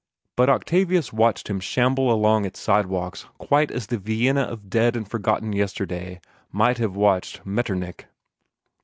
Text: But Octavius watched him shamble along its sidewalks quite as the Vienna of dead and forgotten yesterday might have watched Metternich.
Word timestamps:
But 0.35 0.49
Octavius 0.49 1.13
watched 1.13 1.47
him 1.47 1.59
shamble 1.59 2.11
along 2.11 2.43
its 2.43 2.59
sidewalks 2.59 3.27
quite 3.37 3.69
as 3.69 3.85
the 3.85 3.99
Vienna 3.99 4.41
of 4.41 4.67
dead 4.67 4.95
and 4.95 5.07
forgotten 5.07 5.53
yesterday 5.53 6.19
might 6.51 6.79
have 6.79 6.95
watched 6.95 7.45
Metternich. 7.45 8.07